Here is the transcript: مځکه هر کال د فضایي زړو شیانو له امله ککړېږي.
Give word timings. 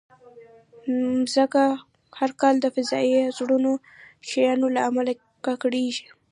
مځکه 1.21 1.63
هر 2.19 2.31
کال 2.41 2.55
د 2.61 2.65
فضایي 2.75 3.19
زړو 3.37 3.73
شیانو 4.29 4.67
له 4.75 4.81
امله 4.89 5.11
ککړېږي. 5.45 6.07